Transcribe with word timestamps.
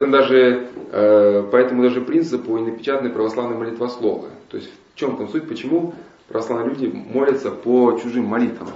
Даже, 0.00 0.68
э, 0.90 1.48
поэтому 1.52 1.82
даже 1.82 2.00
принципу 2.00 2.56
и 2.58 2.62
напечатанной 2.62 3.12
православной 3.12 3.56
молитвословы. 3.56 4.28
То 4.48 4.56
есть 4.56 4.70
в 4.92 4.98
чем 4.98 5.16
там 5.16 5.28
суть, 5.28 5.48
почему 5.48 5.94
православные 6.28 6.70
люди 6.70 6.86
молятся 6.86 7.52
по 7.52 7.98
чужим 8.02 8.24
молитвам. 8.24 8.68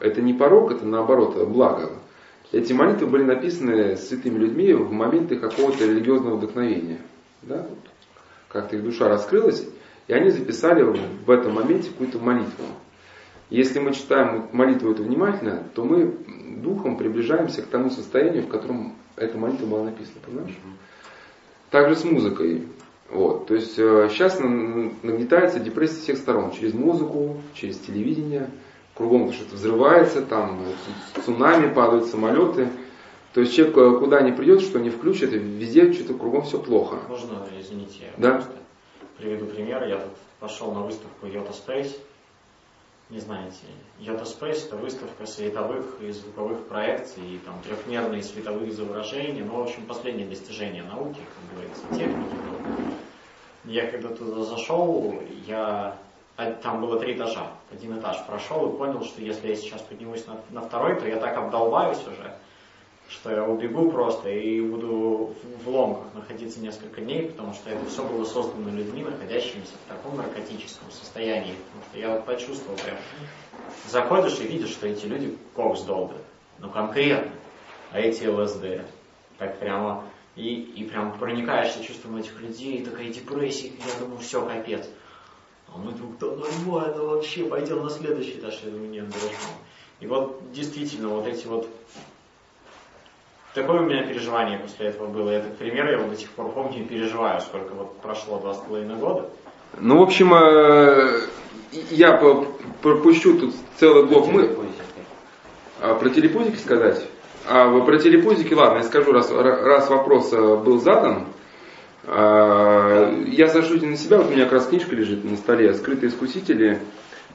Это 0.00 0.20
не 0.20 0.34
порог, 0.34 0.72
это 0.72 0.84
наоборот, 0.84 1.36
это 1.36 1.46
благо. 1.46 1.90
Эти 2.52 2.74
молитвы 2.74 3.06
были 3.06 3.22
написаны 3.22 3.96
святыми 3.96 4.38
людьми 4.38 4.74
в 4.74 4.92
моменты 4.92 5.36
какого-то 5.36 5.86
религиозного 5.86 6.36
вдохновения. 6.36 6.98
Да? 7.42 7.66
Как-то 8.48 8.76
их 8.76 8.84
душа 8.84 9.08
раскрылась, 9.08 9.66
и 10.06 10.12
они 10.12 10.30
записали 10.30 10.82
в 10.82 11.30
этом 11.30 11.54
моменте 11.54 11.88
какую-то 11.88 12.18
молитву. 12.18 12.64
Если 13.48 13.78
мы 13.78 13.92
читаем 13.92 14.48
молитву 14.52 14.90
эту 14.90 15.02
внимательно, 15.02 15.62
то 15.74 15.84
мы 15.84 16.14
духом 16.62 16.96
приближаемся 16.96 17.62
к 17.62 17.66
тому 17.66 17.90
состоянию, 17.90 18.42
в 18.42 18.48
котором 18.48 18.94
эта 19.16 19.36
молитва 19.38 19.66
была 19.66 19.84
написана, 19.84 20.20
понимаешь? 20.24 20.54
Также 21.70 21.96
с 21.96 22.04
музыкой. 22.04 22.68
Вот. 23.10 23.46
То 23.46 23.54
есть 23.54 23.74
сейчас 23.74 24.40
э, 24.40 24.44
нагнетается 24.44 25.60
депрессия 25.60 26.00
всех 26.00 26.18
сторон. 26.18 26.52
Через 26.52 26.74
музыку, 26.74 27.36
через 27.54 27.78
телевидение. 27.78 28.50
Кругом 28.94 29.32
что-то 29.32 29.56
взрывается, 29.56 30.22
там 30.22 30.60
цунами 31.24 31.72
падают 31.72 32.06
самолеты. 32.06 32.68
То 33.32 33.40
есть 33.40 33.54
человек 33.54 33.76
э, 33.76 33.98
куда 33.98 34.20
ни 34.20 34.30
придет, 34.30 34.60
что 34.60 34.78
не 34.78 34.90
включит, 34.90 35.32
везде 35.32 35.92
что-то 35.92 36.14
кругом 36.14 36.42
все 36.42 36.60
плохо. 36.60 36.98
Можно, 37.08 37.46
извините, 37.58 37.98
я 38.02 38.10
да? 38.16 38.44
приведу 39.18 39.46
пример. 39.46 39.84
Я 39.84 39.98
тут 39.98 40.12
пошел 40.38 40.72
на 40.72 40.82
выставку 40.82 41.26
Yota 41.26 41.52
Space 41.52 41.96
не 43.14 43.20
знаете, 43.20 43.62
Yota 44.00 44.24
Space 44.24 44.66
это 44.66 44.76
выставка 44.76 45.24
световых 45.24 46.00
и 46.00 46.10
звуковых 46.10 46.66
проекций, 46.66 47.22
и 47.22 47.38
там 47.38 47.54
трехмерные 47.62 48.24
световые 48.24 48.70
изображения, 48.70 49.44
ну, 49.44 49.60
в 49.60 49.62
общем, 49.62 49.86
последнее 49.86 50.26
достижение 50.26 50.82
науки, 50.82 51.20
как 51.20 51.54
говорится, 51.54 51.82
техники. 51.90 52.34
Я 53.66 53.88
когда 53.88 54.08
туда 54.08 54.42
зашел, 54.42 55.14
я 55.46 55.96
а, 56.36 56.52
там 56.54 56.80
было 56.80 56.98
три 56.98 57.14
этажа, 57.14 57.52
один 57.72 57.96
этаж 58.00 58.16
прошел 58.26 58.68
и 58.68 58.76
понял, 58.76 59.04
что 59.04 59.22
если 59.22 59.46
я 59.46 59.54
сейчас 59.54 59.80
поднимусь 59.82 60.26
на, 60.26 60.40
на 60.50 60.66
второй, 60.66 60.98
то 60.98 61.06
я 61.06 61.16
так 61.16 61.36
обдолбаюсь 61.36 62.02
уже, 62.02 62.34
что 63.08 63.30
я 63.30 63.44
убегу 63.44 63.90
просто 63.90 64.30
и 64.30 64.60
буду 64.60 65.34
в 65.64 65.68
ломках 65.68 66.14
находиться 66.14 66.60
несколько 66.60 67.00
дней, 67.00 67.28
потому 67.28 67.52
что 67.54 67.70
это 67.70 67.84
все 67.86 68.02
было 68.02 68.24
создано 68.24 68.70
людьми, 68.70 69.02
находящимися 69.02 69.72
в 69.84 69.88
таком 69.88 70.16
наркотическом 70.16 70.90
состоянии. 70.90 71.54
Потому 71.54 71.84
что 71.90 71.98
я 71.98 72.10
вот 72.14 72.24
почувствовал 72.24 72.76
прям, 72.78 72.96
заходишь 73.88 74.38
и 74.40 74.48
видишь, 74.48 74.70
что 74.70 74.86
эти 74.86 75.06
люди 75.06 75.36
кокс 75.54 75.82
долбят. 75.82 76.22
Ну 76.58 76.70
конкретно. 76.70 77.32
А 77.92 78.00
эти 78.00 78.26
ЛСД. 78.26 78.86
Так 79.38 79.58
прямо. 79.58 80.04
И, 80.36 80.54
и 80.54 80.84
прям 80.84 81.16
проникаешься 81.18 81.84
чувством 81.84 82.16
этих 82.16 82.40
людей, 82.40 82.84
такая 82.84 83.08
депрессия, 83.08 83.68
я 83.68 84.00
думаю, 84.00 84.18
все, 84.18 84.44
капец. 84.44 84.88
А 85.68 85.78
мы 85.78 85.92
тут 85.92 86.18
да 86.18 86.26
нормально 86.26 87.04
вообще, 87.04 87.44
пойдем 87.44 87.84
на 87.84 87.90
следующий 87.90 88.38
этаж. 88.38 88.60
Я 88.64 88.70
думаю, 88.70 88.90
нет, 88.90 89.08
дружно. 89.08 89.38
И 90.00 90.06
вот 90.06 90.52
действительно, 90.52 91.08
вот 91.08 91.26
эти 91.26 91.46
вот 91.46 91.68
Такое 93.54 93.82
у 93.82 93.84
меня 93.84 94.02
переживание 94.02 94.58
после 94.58 94.88
этого 94.88 95.06
было. 95.06 95.30
Этот 95.30 95.56
пример 95.56 95.88
я 95.88 95.98
вот 95.98 96.10
до 96.10 96.16
сих 96.16 96.28
пор 96.30 96.50
помню 96.50 96.80
и 96.80 96.84
переживаю, 96.84 97.40
сколько 97.40 97.72
вот 97.74 98.00
прошло 98.00 98.40
два 98.40 98.54
с 98.54 98.58
половиной 98.58 98.96
года. 98.96 99.30
Ну, 99.78 99.98
в 99.98 100.02
общем, 100.02 100.34
э, 100.34 101.20
я 101.90 102.20
пропущу 102.82 103.38
тут 103.38 103.54
целый 103.76 104.06
блок. 104.06 104.26
Мы... 104.26 104.50
А, 105.80 105.94
про 105.94 106.10
телепузики 106.10 106.56
сказать? 106.56 107.06
А 107.48 107.70
про 107.80 107.98
телепузики, 107.98 108.54
ладно, 108.54 108.78
я 108.78 108.82
скажу, 108.82 109.12
раз, 109.12 109.30
раз 109.30 109.88
вопрос 109.88 110.32
э, 110.32 110.56
был 110.56 110.80
задан. 110.80 111.26
А, 112.08 113.08
я 113.28 113.46
сошлюсь 113.46 113.82
на 113.82 113.96
себя, 113.96 114.18
вот 114.18 114.30
у 114.30 114.30
меня 114.30 114.44
как 114.44 114.54
раз 114.54 114.66
книжка 114.66 114.96
лежит 114.96 115.22
на 115.22 115.36
столе 115.36 115.74
«Скрытые 115.74 116.10
искусители» 116.10 116.80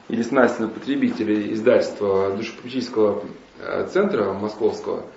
или 0.08 0.20
«Снастина 0.20 0.68
потребители» 0.68 1.54
издательства 1.54 2.30
душепопечительского 2.32 3.22
э, 3.58 3.88
центра 3.90 4.34
московского– 4.34 5.04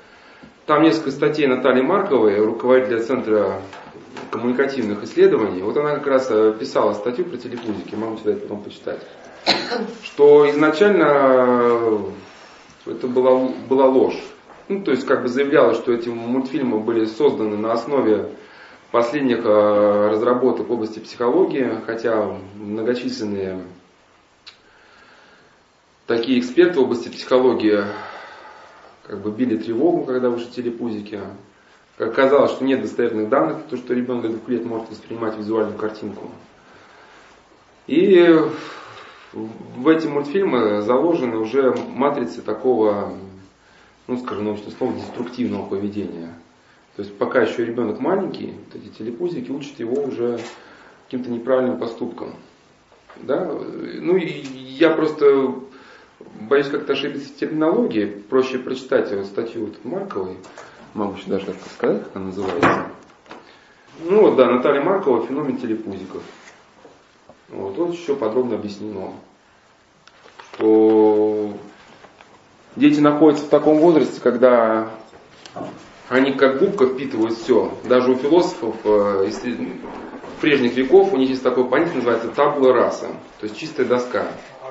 там 0.65 0.83
несколько 0.83 1.11
статей 1.11 1.47
Натальи 1.47 1.81
Марковой, 1.81 2.37
руководителя 2.37 2.99
Центра 2.99 3.61
коммуникативных 4.31 5.03
исследований. 5.03 5.61
Вот 5.61 5.77
она 5.77 5.95
как 5.95 6.07
раз 6.07 6.27
э, 6.29 6.53
писала 6.59 6.93
статью 6.93 7.25
про 7.25 7.37
телепузики, 7.37 7.95
могу 7.95 8.17
тебе 8.17 8.33
это 8.33 8.41
потом 8.41 8.63
почитать. 8.63 8.99
Что 10.03 10.49
изначально 10.49 11.05
э, 11.07 11.99
это 12.87 13.07
была, 13.07 13.47
была 13.69 13.85
ложь. 13.85 14.19
Ну, 14.69 14.81
то 14.81 14.91
есть 14.91 15.05
как 15.05 15.21
бы 15.21 15.27
заявлялось, 15.27 15.77
что 15.77 15.91
эти 15.91 16.09
мультфильмы 16.09 16.79
были 16.79 17.05
созданы 17.05 17.57
на 17.57 17.73
основе 17.73 18.29
последних 18.91 19.45
э, 19.45 20.09
разработок 20.09 20.69
в 20.69 20.71
области 20.71 20.99
психологии, 20.99 21.79
хотя 21.85 22.37
многочисленные 22.55 23.61
такие 26.07 26.39
эксперты 26.39 26.79
в 26.79 26.83
области 26.83 27.09
психологии 27.09 27.83
как 29.03 29.21
бы 29.21 29.31
били 29.31 29.57
тревогу, 29.57 30.05
когда 30.05 30.29
вышли 30.29 30.49
телепузики. 30.49 31.19
Как 31.97 32.15
казалось, 32.15 32.51
что 32.51 32.63
нет 32.63 32.81
достоверных 32.81 33.29
данных, 33.29 33.57
то, 33.69 33.77
что 33.77 33.93
ребенок 33.93 34.23
до 34.23 34.29
двух 34.29 34.49
лет 34.49 34.65
может 34.65 34.89
воспринимать 34.89 35.37
визуальную 35.37 35.77
картинку. 35.77 36.31
И 37.85 38.39
в 39.33 39.87
эти 39.87 40.07
мультфильмы 40.07 40.81
заложены 40.81 41.37
уже 41.37 41.75
матрицы 41.89 42.41
такого, 42.41 43.13
ну 44.07 44.17
скажем, 44.17 44.45
научно 44.45 44.71
слово, 44.71 44.93
деструктивного 44.93 45.67
поведения. 45.67 46.33
То 46.95 47.01
есть 47.01 47.17
пока 47.17 47.41
еще 47.41 47.65
ребенок 47.65 47.99
маленький, 47.99 48.53
вот 48.53 48.81
эти 48.81 48.89
телепузики 48.89 49.51
учат 49.51 49.79
его 49.79 50.01
уже 50.03 50.39
каким-то 51.05 51.29
неправильным 51.29 51.77
поступкам. 51.77 52.35
Да? 53.17 53.45
Ну 53.45 54.15
и 54.15 54.27
я 54.29 54.91
просто 54.91 55.55
боюсь 56.41 56.67
как-то 56.67 56.93
ошибиться 56.93 57.29
в 57.29 57.35
терминологии. 57.35 58.05
Проще 58.05 58.59
прочитать 58.59 59.11
вот 59.11 59.25
статью 59.25 59.65
вот 59.65 59.83
Марковой. 59.83 60.37
Могу 60.93 61.15
еще 61.15 61.27
даже 61.27 61.45
как 61.47 61.55
сказать, 61.75 62.03
как 62.03 62.15
она 62.15 62.25
называется. 62.25 62.87
Ну 63.99 64.21
вот, 64.21 64.35
да, 64.35 64.49
Наталья 64.49 64.81
Маркова 64.81 65.25
«Феномен 65.25 65.57
телепузиков». 65.57 66.23
Вот, 67.49 67.75
тут 67.75 67.93
еще 67.93 68.15
подробно 68.15 68.55
объяснено, 68.55 69.13
что 70.53 71.53
дети 72.75 72.99
находятся 72.99 73.45
в 73.45 73.49
таком 73.49 73.77
возрасте, 73.77 74.19
когда 74.21 74.89
они 76.09 76.33
как 76.33 76.59
губка 76.59 76.87
впитывают 76.87 77.37
все. 77.37 77.71
Даже 77.83 78.11
у 78.11 78.15
философов 78.15 78.75
э, 78.83 79.29
прежних 80.41 80.75
веков 80.75 81.13
у 81.13 81.17
них 81.17 81.29
есть 81.29 81.43
такое 81.43 81.65
понятие, 81.65 81.95
называется 81.95 82.29
табула 82.29 82.73
раса, 82.73 83.07
то 83.39 83.45
есть 83.45 83.57
чистая 83.57 83.85
доска 83.85 84.27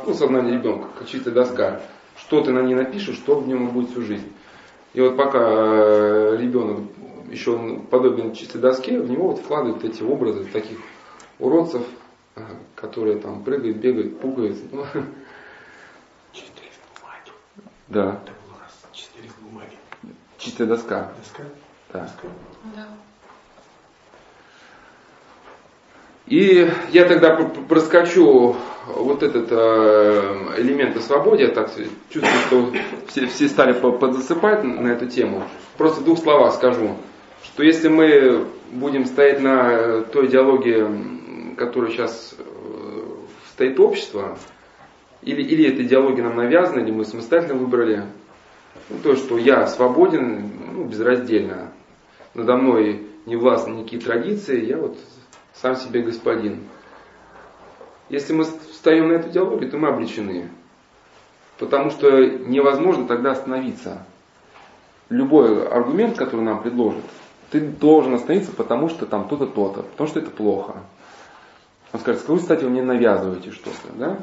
ну, 0.06 0.14
сознание 0.14 0.54
ребенка, 0.54 0.88
как 0.98 1.08
чистая 1.08 1.34
доска. 1.34 1.80
Что 2.16 2.42
ты 2.42 2.52
на 2.52 2.60
ней 2.60 2.74
напишешь, 2.74 3.16
что 3.16 3.40
в 3.40 3.48
нем 3.48 3.70
будет 3.70 3.90
всю 3.90 4.02
жизнь. 4.02 4.32
И 4.94 5.00
вот 5.00 5.16
пока 5.16 5.38
э, 5.40 6.36
ребенок 6.38 6.80
еще 7.30 7.80
подобен 7.90 8.34
чистой 8.34 8.60
доске, 8.60 9.00
в 9.00 9.10
него 9.10 9.28
вот 9.28 9.40
вкладывают 9.40 9.82
эти 9.84 10.02
образы 10.02 10.44
таких 10.44 10.78
уродцев, 11.38 11.82
э, 12.36 12.42
которые 12.74 13.18
там 13.18 13.42
прыгают, 13.42 13.78
бегают, 13.78 14.20
пукают. 14.20 14.58
Чистая 16.32 16.69
бумаги. 16.94 17.32
Да. 17.88 18.20
Чистая 18.92 19.24
бумаги. 19.40 19.76
Чистая 20.36 20.66
доска. 20.69 21.12
Доска? 21.19 21.44
Да. 21.92 22.00
Доска? 22.00 22.28
Да. 22.76 22.88
И 26.32 26.66
я 26.93 27.04
тогда 27.04 27.37
проскочу 27.69 28.56
вот 28.87 29.22
этот 29.22 29.48
э, 29.50 30.54
элемент 30.56 30.97
о 30.97 31.00
свободе, 31.00 31.43
я 31.43 31.50
так 31.50 31.70
чувствую, 32.09 32.41
что 32.47 32.72
все, 33.09 33.26
все 33.26 33.48
стали 33.48 33.75
подзасыпать 33.75 34.65
на 34.65 34.88
эту 34.88 35.09
тему. 35.09 35.43
Просто 35.76 36.03
двух 36.03 36.19
словах 36.19 36.54
скажу, 36.54 36.97
что 37.44 37.62
если 37.62 37.88
мы 37.88 38.47
будем 38.70 39.05
стоять 39.05 39.43
на 39.43 40.00
той 40.05 40.29
идеологии, 40.29 41.55
которая 41.56 41.90
сейчас 41.90 42.34
э, 42.38 42.44
стоит 43.52 43.79
общество, 43.79 44.38
или, 45.20 45.43
или 45.43 45.69
эта 45.69 45.82
идеология 45.82 46.25
нам 46.25 46.37
навязана, 46.37 46.81
или 46.81 46.93
мы 46.93 47.05
самостоятельно 47.05 47.58
выбрали, 47.58 48.05
ну, 48.88 48.96
то, 49.02 49.17
что 49.17 49.37
я 49.37 49.67
свободен, 49.67 50.50
ну, 50.76 50.84
безраздельно, 50.84 51.75
надо 52.32 52.56
мной 52.56 53.02
не 53.26 53.37
властны 53.37 53.75
никакие 53.75 54.00
традиции, 54.00 54.64
я 54.64 54.79
вот 54.79 54.96
сам 55.54 55.76
себе 55.76 56.02
господин. 56.02 56.69
Если 58.08 58.32
мы 58.32 58.44
встаем 58.44 59.08
на 59.08 59.12
эту 59.12 59.31
диалогию, 59.31 59.70
то 59.70 59.78
мы 59.78 59.88
обречены. 59.88 60.50
Потому 61.58 61.90
что 61.90 62.26
невозможно 62.26 63.06
тогда 63.06 63.32
остановиться. 63.32 64.04
Любой 65.08 65.66
аргумент, 65.66 66.16
который 66.16 66.40
нам 66.40 66.62
предложат, 66.62 67.04
ты 67.50 67.60
должен 67.60 68.14
остановиться, 68.14 68.52
потому 68.52 68.88
что 68.88 69.06
там 69.06 69.28
то-то, 69.28 69.46
то-то, 69.46 69.82
потому 69.82 70.08
что 70.08 70.20
это 70.20 70.31
плохо. 70.31 70.76
Он 71.93 72.00
скажет, 72.00 72.26
вы, 72.26 72.38
кстати, 72.38 72.64
вы 72.64 72.70
мне 72.70 72.82
навязываете 72.82 73.50
что-то, 73.50 73.93
да? 73.94 74.19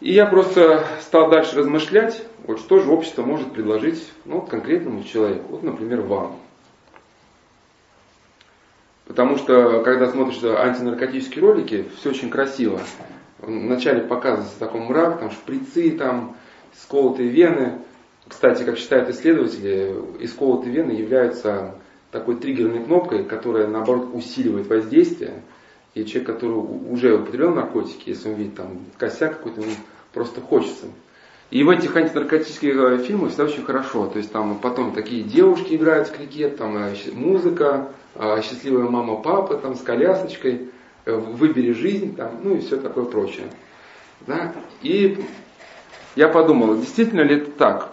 И 0.00 0.12
я 0.12 0.24
просто 0.24 0.86
стал 1.02 1.28
дальше 1.28 1.58
размышлять, 1.58 2.24
вот 2.46 2.58
что 2.58 2.80
же 2.80 2.90
общество 2.90 3.22
может 3.22 3.52
предложить 3.52 4.10
ну, 4.24 4.40
вот 4.40 4.48
конкретному 4.48 5.04
человеку, 5.04 5.48
вот, 5.50 5.62
например, 5.62 6.00
вам. 6.00 6.36
Потому 9.10 9.38
что, 9.38 9.82
когда 9.82 10.08
смотришь 10.08 10.38
антинаркотические 10.40 11.42
ролики, 11.42 11.84
все 11.96 12.10
очень 12.10 12.30
красиво. 12.30 12.80
Вначале 13.40 14.02
показывается 14.02 14.56
такой 14.56 14.82
мрак, 14.82 15.18
там 15.18 15.32
шприцы, 15.32 15.90
там 15.90 16.36
сколотые 16.80 17.28
вены. 17.28 17.80
Кстати, 18.28 18.62
как 18.62 18.78
считают 18.78 19.08
исследователи, 19.08 19.96
исколотые 20.20 20.72
вены 20.72 20.92
являются 20.92 21.74
такой 22.12 22.36
триггерной 22.36 22.84
кнопкой, 22.84 23.24
которая, 23.24 23.66
наоборот, 23.66 24.10
усиливает 24.14 24.68
воздействие. 24.68 25.42
И 25.94 26.04
человек, 26.04 26.28
который 26.28 26.54
уже 26.54 27.16
употреблял 27.16 27.52
наркотики, 27.52 28.10
если 28.10 28.28
он 28.28 28.36
видит 28.36 28.54
там 28.54 28.78
косяк 28.96 29.38
какой-то, 29.38 29.62
ему 29.62 29.72
просто 30.12 30.40
хочется. 30.40 30.86
И 31.50 31.64
в 31.64 31.70
этих 31.70 31.96
антинаркотических 31.96 32.76
э, 32.76 32.98
фильмах 32.98 33.30
всегда 33.30 33.46
очень 33.46 33.64
хорошо. 33.64 34.06
То 34.06 34.18
есть 34.18 34.30
там 34.30 34.56
потом 34.60 34.92
такие 34.92 35.24
девушки 35.24 35.74
играют 35.74 36.06
в 36.06 36.16
крикет, 36.16 36.58
там 36.58 36.76
э, 36.76 36.94
музыка, 37.12 37.88
счастливая 38.42 38.88
мама, 38.88 39.16
папа 39.16 39.56
там 39.56 39.74
с 39.74 39.80
колясочкой, 39.80 40.70
выбери 41.06 41.72
жизнь, 41.72 42.14
там, 42.16 42.32
ну 42.42 42.56
и 42.56 42.60
все 42.60 42.76
такое 42.76 43.04
прочее. 43.04 43.46
Да? 44.26 44.52
И 44.82 45.24
я 46.16 46.28
подумал, 46.28 46.76
действительно 46.76 47.22
ли 47.22 47.36
это 47.36 47.50
так? 47.52 47.88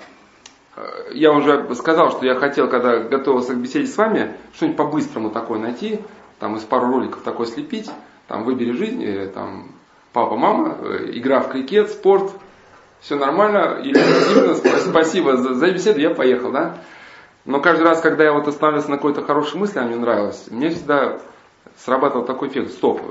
Я 1.11 1.31
уже 1.31 1.73
сказал, 1.75 2.11
что 2.11 2.25
я 2.25 2.35
хотел, 2.35 2.67
когда 2.67 2.99
готовился 2.99 3.53
к 3.53 3.57
беседе 3.57 3.87
с 3.87 3.97
вами, 3.97 4.33
что-нибудь 4.53 4.77
по-быстрому 4.77 5.29
такое 5.31 5.59
найти, 5.59 5.99
там 6.39 6.55
из 6.57 6.63
пару 6.63 6.87
роликов 6.87 7.21
такое 7.23 7.47
слепить, 7.47 7.89
там 8.27 8.43
выбери 8.43 8.71
жизнь, 8.73 9.31
там 9.33 9.71
папа, 10.13 10.35
мама, 10.35 10.77
игра 11.13 11.39
в 11.39 11.49
крикет, 11.49 11.89
спорт, 11.89 12.31
все 12.99 13.15
нормально, 13.15 13.79
иллюзивно, 13.81 14.55
спасибо 14.79 15.37
за, 15.37 15.55
за 15.55 15.71
беседу, 15.71 15.99
я 15.99 16.11
поехал, 16.11 16.51
да. 16.51 16.77
Но 17.47 17.61
каждый 17.61 17.83
раз, 17.83 18.01
когда 18.01 18.25
я 18.25 18.33
вот 18.33 18.45
останавливался 18.45 18.91
на 18.91 18.97
какой-то 18.97 19.23
хорошей 19.23 19.57
мысли, 19.57 19.79
она 19.79 19.87
мне 19.87 19.95
нравилась, 19.95 20.47
мне 20.51 20.69
всегда 20.69 21.17
срабатывал 21.77 22.25
такой 22.25 22.49
эффект, 22.49 22.71
стоп, 22.71 23.01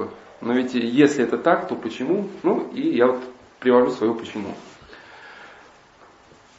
но 0.43 0.53
ведь 0.53 0.75
если 0.75 1.25
это 1.25 1.39
так, 1.39 1.69
то 1.69 1.75
почему? 1.75 2.29
Ну, 2.43 2.69
и 2.75 2.83
я 2.83 3.07
вот 3.07 3.21
привожу 3.61 3.91
свое 3.93 4.13
почему. 4.13 4.49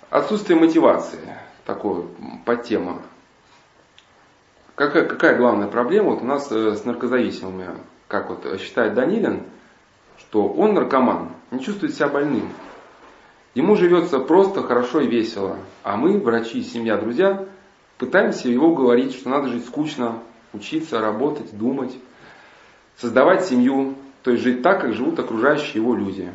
Отсутствие 0.10 0.60
мотивации, 0.60 1.20
такое 1.66 2.06
подтема. 2.46 3.04
Какая, 4.74 5.06
какая 5.06 5.38
главная 5.38 5.68
проблема 5.68 6.10
вот 6.10 6.24
у 6.24 6.26
нас 6.26 6.52
э, 6.52 6.76
с 6.76 6.84
наркозависимыми? 6.84 7.76
Как 8.08 8.30
вот 8.30 8.60
считает 8.60 8.96
Данилин, 8.96 9.44
что 10.18 10.48
он 10.48 10.74
наркоман, 10.74 11.30
не 11.52 11.60
чувствует 11.60 11.94
себя 11.94 12.08
больным. 12.08 12.50
Ему 13.54 13.76
живется 13.76 14.18
просто, 14.20 14.64
хорошо 14.64 15.02
и 15.02 15.08
весело. 15.08 15.58
А 15.84 15.96
мы, 15.96 16.20
врачи, 16.20 16.64
семья, 16.64 16.98
друзья, 16.98 17.46
пытаемся 17.98 18.50
его 18.50 18.74
говорить, 18.74 19.14
что 19.16 19.30
надо 19.30 19.50
жить 19.50 19.66
скучно, 19.66 20.20
учиться, 20.54 21.00
работать, 21.00 21.58
думать, 21.58 21.96
создавать 22.98 23.46
семью, 23.46 23.96
то 24.24 24.32
есть 24.32 24.44
жить 24.44 24.62
так, 24.62 24.82
как 24.82 24.94
живут 24.94 25.20
окружающие 25.20 25.82
его 25.82 25.96
люди. 25.96 26.32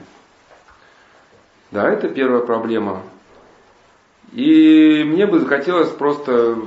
Да, 1.70 1.90
это 1.90 2.08
первая 2.08 2.42
проблема. 2.42 3.02
И 4.32 5.04
мне 5.06 5.26
бы 5.26 5.40
захотелось 5.40 5.90
просто 5.90 6.58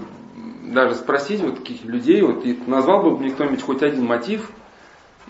даже 0.64 0.96
спросить 0.96 1.42
вот 1.42 1.58
таких 1.58 1.84
людей, 1.86 2.22
вот 2.22 2.46
и 2.46 2.60
назвал 2.68 3.02
бы 3.04 3.18
мне 3.18 3.32
кто-нибудь 3.32 3.62
хоть 3.62 3.84
один 3.84 4.06
мотив, 4.06 4.50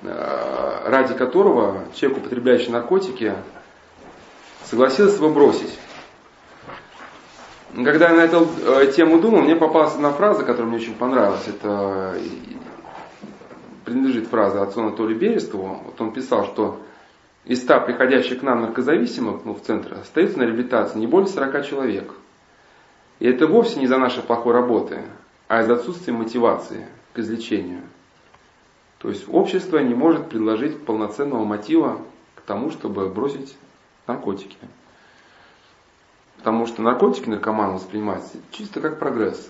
э, 0.02 0.82
ради 0.86 1.14
которого 1.14 1.86
человек, 1.94 2.20
употребляющий 2.20 2.72
наркотики, 2.72 3.36
согласился 4.64 5.18
его 5.18 5.30
бросить. 5.30 5.78
Когда 7.76 8.10
я 8.10 8.16
на 8.16 8.22
эту 8.22 8.48
э, 8.66 8.92
тему 8.94 9.20
думал, 9.20 9.42
мне 9.42 9.56
попалась 9.56 9.96
одна 9.96 10.14
фраза, 10.14 10.44
которая 10.44 10.68
мне 10.68 10.78
очень 10.78 10.96
понравилась. 10.96 11.46
Это 11.46 12.18
принадлежит 13.84 14.28
фраза 14.28 14.62
отцу 14.62 14.80
Анатолию 14.80 15.20
Берестову. 15.20 15.82
Вот 15.84 16.00
он 16.00 16.12
писал, 16.12 16.46
что 16.46 16.80
из 17.44 17.62
100 17.62 17.82
приходящих 17.82 18.40
к 18.40 18.44
нам 18.44 18.62
наркозависимых 18.62 19.44
ну, 19.44 19.54
в 19.54 19.62
центр 19.62 19.98
остается 20.02 20.40
на 20.40 20.44
реабилитации 20.44 21.00
не 21.00 21.08
более 21.08 21.28
40 21.28 21.66
человек. 21.68 22.14
И 23.20 23.28
это 23.28 23.46
вовсе 23.46 23.80
не 23.80 23.88
за 23.88 23.98
нашей 23.98 24.24
плохой 24.24 24.54
работы, 24.54 25.02
а 25.50 25.62
из 25.62 25.70
отсутствия 25.70 26.14
мотивации 26.14 26.88
к 27.14 27.20
излечению. 27.20 27.82
То 29.00 29.10
есть 29.10 29.26
общество 29.28 29.80
не 29.80 29.94
может 29.94 30.30
предложить 30.30 30.84
полноценного 30.86 31.44
мотива 31.44 32.00
к 32.36 32.42
тому, 32.42 32.72
чтобы 32.72 33.10
бросить 33.10 33.56
наркотики. 34.08 34.58
Потому 36.46 36.68
что 36.68 36.84
наркотики 36.84 37.28
наркоман 37.28 37.74
воспринимаются 37.74 38.38
чисто 38.52 38.80
как 38.80 39.00
прогресс. 39.00 39.50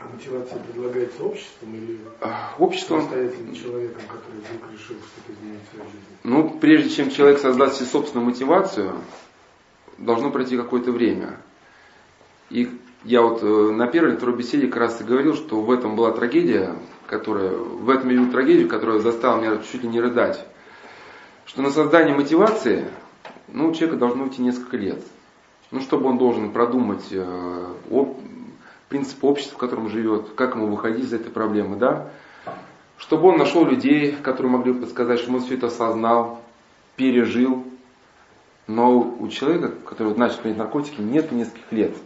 А 0.00 0.08
мотивация 0.12 0.58
предлагается 0.58 1.22
обществом 1.22 1.72
или 1.72 2.00
а, 2.20 2.52
обществом, 2.58 3.02
самостоятельным 3.02 3.54
человеком, 3.54 4.02
который 4.08 4.40
вдруг 4.40 4.72
решил 4.72 4.96
что-то 4.96 5.32
изменить 5.34 5.60
в 5.62 5.76
своей 5.76 5.88
жизни? 5.88 6.16
Ну, 6.24 6.58
прежде 6.58 6.90
чем 6.90 7.10
человек 7.10 7.38
создаст 7.38 7.76
себе 7.76 7.86
собственную 7.86 8.30
мотивацию, 8.30 8.94
должно 9.98 10.32
пройти 10.32 10.56
какое-то 10.56 10.90
время. 10.90 11.38
И 12.50 12.76
я 13.04 13.22
вот 13.22 13.40
э, 13.44 13.70
на 13.70 13.86
первой 13.86 14.08
или 14.08 14.16
второй 14.16 14.36
беседе 14.36 14.66
как 14.66 14.78
раз 14.78 15.00
и 15.00 15.04
говорил, 15.04 15.36
что 15.36 15.60
в 15.60 15.70
этом 15.70 15.94
была 15.94 16.10
трагедия, 16.10 16.74
которая, 17.06 17.52
в 17.52 17.88
этом 17.88 18.08
я 18.08 18.16
видел 18.16 18.32
трагедию, 18.32 18.68
которая 18.68 18.98
заставила 18.98 19.40
меня 19.40 19.62
чуть 19.62 19.84
ли 19.84 19.88
не 19.88 20.00
рыдать. 20.00 20.44
Что 21.46 21.62
на 21.62 21.70
создание 21.70 22.14
мотивации, 22.14 22.86
ну, 23.48 23.68
у 23.68 23.72
человека 23.72 23.98
должно 23.98 24.24
уйти 24.24 24.42
несколько 24.42 24.76
лет. 24.76 25.02
Ну, 25.70 25.80
чтобы 25.80 26.08
он 26.08 26.18
должен 26.18 26.52
продумать 26.52 27.06
э, 27.10 27.66
об, 27.90 28.16
принцип 28.88 29.24
общества, 29.24 29.56
в 29.56 29.58
котором 29.58 29.88
живет, 29.88 30.30
как 30.36 30.54
ему 30.54 30.68
выходить 30.68 31.04
из 31.04 31.12
этой 31.12 31.30
проблемы, 31.30 31.76
да. 31.76 32.10
Чтобы 32.96 33.28
он 33.28 33.38
нашел 33.38 33.64
людей, 33.64 34.12
которые 34.12 34.52
могли 34.52 34.72
бы 34.72 34.80
подсказать, 34.80 35.20
что 35.20 35.32
он 35.32 35.40
все 35.40 35.56
это 35.56 35.66
осознал, 35.66 36.40
пережил. 36.96 37.64
Но 38.66 38.98
у 38.98 39.28
человека, 39.28 39.72
который 39.84 40.16
начал 40.16 40.38
принять 40.38 40.58
наркотики, 40.58 41.00
нет 41.00 41.32
нескольких 41.32 41.72
лет. 41.72 41.96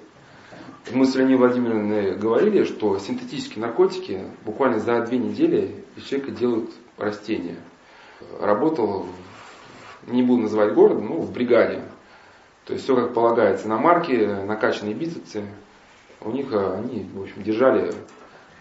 Мы 0.90 1.04
с 1.04 1.14
Леонидом 1.14 1.40
Владимировной 1.40 2.16
говорили, 2.16 2.64
что 2.64 2.98
синтетические 2.98 3.60
наркотики 3.60 4.24
буквально 4.44 4.80
за 4.80 5.00
две 5.02 5.18
недели 5.18 5.84
из 5.96 6.04
человека 6.04 6.32
делают 6.32 6.70
растения. 6.96 7.56
Работал, 8.40 9.06
не 10.10 10.22
буду 10.22 10.42
называть 10.42 10.74
город, 10.74 11.00
но 11.00 11.16
в 11.16 11.32
бригаде. 11.32 11.82
То 12.64 12.72
есть 12.72 12.84
все 12.84 12.94
как 12.94 13.14
полагается. 13.14 13.68
На 13.68 13.78
марке, 13.78 14.26
накачанные 14.44 14.94
бицепсы. 14.94 15.44
У 16.20 16.30
них 16.30 16.52
они, 16.52 17.08
в 17.14 17.22
общем, 17.22 17.42
держали 17.42 17.92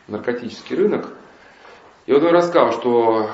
наркотический 0.08 0.76
рынок. 0.76 1.10
И 2.06 2.14
вот 2.14 2.24
он 2.24 2.34
рассказал, 2.34 2.72
что 2.72 3.30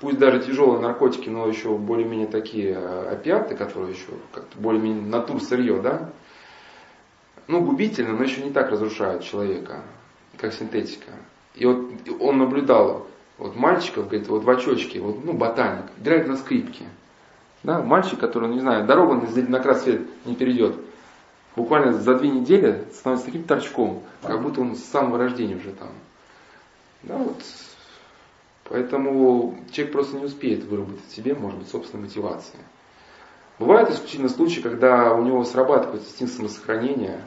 пусть 0.00 0.18
даже 0.18 0.40
тяжелые 0.40 0.80
наркотики, 0.80 1.28
но 1.28 1.48
еще 1.48 1.76
более-менее 1.76 2.28
такие 2.28 2.76
опиаты, 2.76 3.56
которые 3.56 3.92
еще 3.92 4.10
как-то 4.32 4.58
более-менее 4.58 5.06
натур 5.06 5.40
сырье, 5.40 5.80
да, 5.80 6.10
ну, 7.48 7.60
губительно, 7.60 8.16
но 8.16 8.22
еще 8.22 8.42
не 8.42 8.50
так 8.50 8.70
разрушают 8.70 9.24
человека, 9.24 9.82
как 10.36 10.52
синтетика. 10.52 11.10
И 11.56 11.66
вот 11.66 11.90
он 12.20 12.38
наблюдал 12.38 13.08
вот 13.38 13.56
мальчиков, 13.56 14.06
говорит, 14.06 14.28
вот 14.28 14.44
в 14.44 14.50
очочке, 14.50 15.00
вот, 15.00 15.24
ну, 15.24 15.32
ботаник, 15.32 15.86
играет 15.98 16.28
на 16.28 16.36
скрипке. 16.36 16.84
Да, 17.62 17.82
мальчик, 17.82 18.18
который, 18.18 18.48
ну, 18.48 18.54
не 18.54 18.60
знаю, 18.60 18.86
дорогу 18.86 19.14
на 19.14 19.60
крас 19.60 19.82
свет 19.82 20.02
не 20.24 20.34
перейдет, 20.34 20.76
буквально 21.56 21.92
за 21.92 22.14
две 22.14 22.30
недели 22.30 22.86
становится 22.92 23.26
таким 23.26 23.44
торчком, 23.44 24.02
как 24.22 24.40
будто 24.42 24.62
он 24.62 24.76
с 24.76 24.84
самого 24.84 25.18
рождения 25.18 25.56
уже 25.56 25.72
там. 25.72 25.90
Да, 27.02 27.16
вот. 27.16 27.42
Поэтому 28.64 29.58
человек 29.72 29.92
просто 29.92 30.16
не 30.16 30.24
успеет 30.24 30.64
выработать 30.64 31.10
себе, 31.10 31.34
может 31.34 31.58
быть, 31.58 31.68
собственной 31.68 32.04
мотивации. 32.04 32.58
Бывают 33.58 33.90
исключительно 33.90 34.30
случаи, 34.30 34.60
когда 34.60 35.12
у 35.12 35.22
него 35.22 35.44
срабатывает 35.44 36.02
инстинкт 36.02 36.32
самосохранения. 36.32 37.20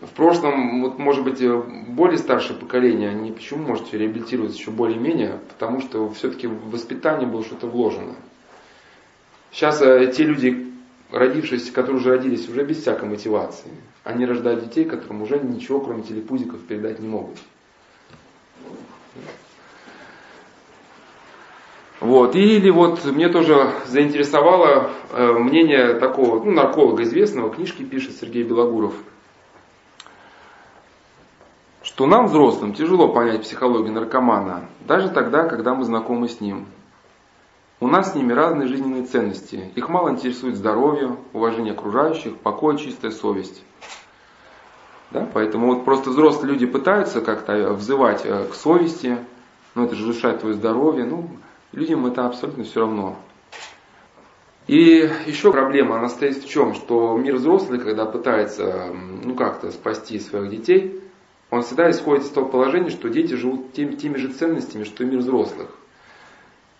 В 0.00 0.08
прошлом, 0.10 0.82
вот, 0.82 0.98
может 0.98 1.24
быть, 1.24 1.42
более 1.88 2.18
старшее 2.18 2.58
поколение, 2.58 3.10
они 3.10 3.32
почему 3.32 3.66
может 3.66 3.92
реабилитироваться 3.92 4.56
еще 4.56 4.70
более-менее, 4.70 5.40
потому 5.48 5.80
что 5.80 6.08
все-таки 6.10 6.46
в 6.46 6.70
воспитание 6.70 7.28
было 7.28 7.42
что-то 7.42 7.66
вложено. 7.66 8.14
Сейчас 9.50 9.80
э, 9.82 10.12
те 10.14 10.24
люди, 10.24 10.72
родившиеся, 11.10 11.72
которые 11.72 12.00
уже 12.00 12.10
родились 12.10 12.48
уже 12.48 12.64
без 12.64 12.82
всякой 12.82 13.08
мотивации, 13.08 13.70
они 14.04 14.26
рождают 14.26 14.64
детей, 14.64 14.84
которым 14.84 15.22
уже 15.22 15.38
ничего, 15.38 15.80
кроме 15.80 16.02
телепузиков, 16.02 16.60
передать 16.60 16.98
не 16.98 17.08
могут. 17.08 17.38
Вот. 22.00 22.36
Или 22.36 22.70
вот 22.70 23.04
мне 23.04 23.28
тоже 23.28 23.72
заинтересовало 23.86 24.90
э, 25.10 25.32
мнение 25.32 25.94
такого 25.94 26.44
ну, 26.44 26.52
нарколога 26.52 27.02
известного, 27.02 27.50
книжки 27.50 27.82
пишет 27.82 28.16
Сергей 28.16 28.44
Белогуров, 28.44 28.94
что 31.82 32.06
нам, 32.06 32.26
взрослым, 32.26 32.74
тяжело 32.74 33.08
понять 33.08 33.42
психологию 33.42 33.92
наркомана, 33.92 34.68
даже 34.86 35.08
тогда, 35.08 35.48
когда 35.48 35.74
мы 35.74 35.84
знакомы 35.84 36.28
с 36.28 36.40
ним. 36.40 36.66
У 37.80 37.86
нас 37.86 38.12
с 38.12 38.14
ними 38.16 38.32
разные 38.32 38.66
жизненные 38.66 39.04
ценности. 39.04 39.70
Их 39.76 39.88
мало 39.88 40.10
интересует 40.10 40.56
здоровье, 40.56 41.16
уважение 41.32 41.72
окружающих, 41.72 42.36
покой, 42.36 42.76
чистая 42.76 43.12
совесть. 43.12 43.62
Да? 45.12 45.28
Поэтому 45.32 45.68
вот 45.68 45.84
просто 45.84 46.10
взрослые 46.10 46.52
люди 46.52 46.66
пытаются 46.66 47.20
как-то 47.20 47.72
взывать 47.72 48.22
э, 48.24 48.46
к 48.50 48.54
совести, 48.54 49.18
ну 49.76 49.84
это 49.84 49.94
же 49.94 50.08
разрушает 50.08 50.40
твое 50.40 50.56
здоровье, 50.56 51.04
ну 51.04 51.30
людям 51.72 52.04
это 52.06 52.26
абсолютно 52.26 52.64
все 52.64 52.80
равно. 52.80 53.16
И 54.66 55.10
еще 55.26 55.50
проблема, 55.52 55.98
она 55.98 56.08
стоит 56.08 56.38
в 56.38 56.48
чем, 56.48 56.74
что 56.74 57.16
мир 57.16 57.36
взрослый, 57.36 57.78
когда 57.78 58.04
пытается 58.04 58.92
ну 59.24 59.34
как-то 59.34 59.70
спасти 59.70 60.18
своих 60.18 60.50
детей, 60.50 61.00
он 61.50 61.62
всегда 61.62 61.90
исходит 61.90 62.24
из 62.24 62.30
того 62.30 62.48
положения, 62.48 62.90
что 62.90 63.08
дети 63.08 63.34
живут 63.34 63.72
теми, 63.72 63.94
теми 63.94 64.16
же 64.16 64.28
ценностями, 64.32 64.82
что 64.84 65.04
и 65.04 65.06
мир 65.06 65.20
взрослых. 65.20 65.70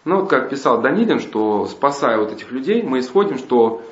Ну 0.08 0.20
вот 0.20 0.30
как 0.30 0.48
писал 0.48 0.80
Данилин, 0.80 1.20
что 1.20 1.66
спасая 1.66 2.16
вот 2.16 2.32
этих 2.32 2.50
людей, 2.50 2.82
мы 2.82 3.00
исходим, 3.00 3.36
что 3.36 3.82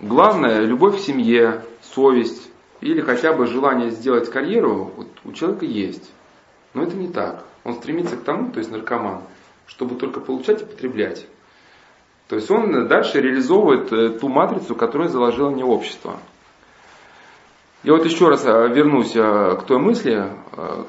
главное 0.00 0.60
любовь 0.60 0.96
в 0.96 1.00
семье, 1.00 1.62
совесть 1.80 2.50
или 2.82 3.00
хотя 3.00 3.32
бы 3.32 3.46
желание 3.46 3.88
сделать 3.88 4.30
карьеру 4.30 4.92
вот 4.94 5.08
у 5.24 5.32
человека 5.32 5.64
есть. 5.64 6.12
Но 6.74 6.82
это 6.82 6.94
не 6.94 7.08
так. 7.08 7.42
Он 7.64 7.72
стремится 7.72 8.18
к 8.18 8.22
тому, 8.22 8.52
то 8.52 8.58
есть 8.58 8.70
наркоман, 8.70 9.22
чтобы 9.66 9.94
только 9.94 10.20
получать 10.20 10.60
и 10.60 10.66
потреблять. 10.66 11.26
То 12.28 12.36
есть 12.36 12.50
он 12.50 12.86
дальше 12.86 13.22
реализовывает 13.22 13.90
э, 13.94 14.10
ту 14.10 14.28
матрицу, 14.28 14.74
которую 14.74 15.08
заложило 15.08 15.48
не 15.48 15.64
общество. 15.64 16.18
И 17.82 17.90
вот 17.90 18.04
еще 18.04 18.28
раз 18.28 18.44
э, 18.44 18.68
вернусь 18.68 19.16
э, 19.16 19.56
к 19.58 19.62
той 19.62 19.78
мысли, 19.78 20.22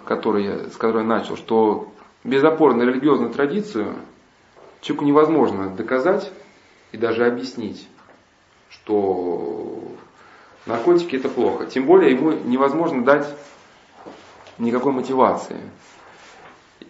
которой 0.03 0.69
с 0.69 0.75
которой 0.75 1.03
я 1.03 1.07
начал, 1.07 1.37
что 1.37 1.87
без 2.25 2.43
опоры 2.43 2.73
на 2.73 2.83
религиозную 2.83 3.31
традицию 3.31 3.95
человеку 4.81 5.05
невозможно 5.05 5.69
доказать 5.69 6.31
и 6.91 6.97
даже 6.97 7.25
объяснить, 7.25 7.87
что 8.69 9.83
наркотики 10.65 11.15
это 11.15 11.29
плохо. 11.29 11.65
Тем 11.65 11.85
более 11.85 12.11
ему 12.11 12.31
невозможно 12.31 13.03
дать 13.03 13.27
никакой 14.57 14.91
мотивации. 14.91 15.57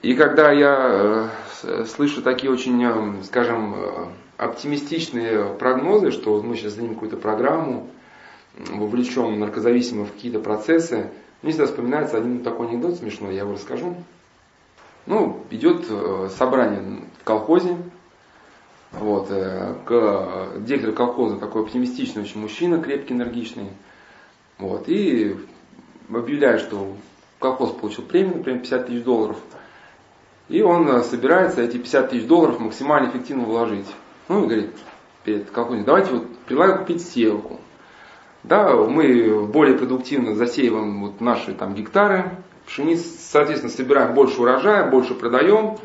И 0.01 0.13
когда 0.13 0.51
я 0.51 1.32
слышу 1.88 2.22
такие 2.22 2.51
очень, 2.51 3.24
скажем, 3.24 3.75
оптимистичные 4.38 5.46
прогнозы, 5.56 6.12
что 6.12 6.41
мы 6.41 6.56
сейчас 6.56 6.75
дадим 6.75 6.94
какую-то 6.94 7.17
программу, 7.17 7.89
вовлечем 8.58 9.39
наркозависимых 9.39 10.10
в 10.10 10.13
какие-то 10.13 10.39
процессы. 10.39 11.12
Мне 11.41 11.51
всегда 11.51 11.67
вспоминается 11.67 12.17
один 12.17 12.44
такой 12.44 12.67
анекдот 12.67 12.96
смешной, 12.96 13.36
я 13.36 13.41
его 13.41 13.53
расскажу. 13.53 13.96
Ну, 15.08 15.42
идет 15.52 15.86
э, 15.90 16.30
собрание 16.38 17.02
в 17.20 17.24
колхозе, 17.24 17.78
вот, 18.92 19.28
э, 19.30 19.76
к, 19.86 20.60
директор 20.60 20.92
колхоза 20.92 21.38
такой 21.38 21.64
оптимистичный 21.64 22.24
очень 22.24 22.42
мужчина, 22.42 22.82
крепкий, 22.82 23.14
энергичный. 23.14 23.70
Вот, 24.58 24.90
и 24.90 25.38
объявляет, 26.10 26.60
что 26.60 26.94
колхоз 27.40 27.72
получил 27.72 28.04
премию, 28.04 28.38
например, 28.38 28.60
50 28.60 28.88
тысяч 28.88 29.04
долларов. 29.04 29.38
И 30.50 30.62
он 30.62 30.90
э, 30.90 31.02
собирается 31.04 31.62
эти 31.62 31.78
50 31.78 32.10
тысяч 32.10 32.28
долларов 32.28 32.60
максимально 32.60 33.10
эффективно 33.10 33.46
вложить. 33.46 33.88
Ну, 34.28 34.44
и 34.44 34.48
говорит 34.48 34.76
перед 35.24 35.50
колхозником, 35.52 35.86
давайте 35.86 36.12
вот 36.12 36.38
предлагаю 36.40 36.80
купить 36.80 37.02
сеялку. 37.02 37.62
Да, 38.44 38.76
мы 38.76 39.46
более 39.46 39.78
продуктивно 39.78 40.36
засеиваем 40.36 41.02
вот 41.02 41.22
наши 41.22 41.54
там 41.54 41.74
гектары, 41.76 42.32
пшеницы, 42.68 43.06
соответственно, 43.20 43.72
собираем 43.72 44.14
больше 44.14 44.42
урожая, 44.42 44.90
больше 44.90 45.16
продаем, 45.16 45.78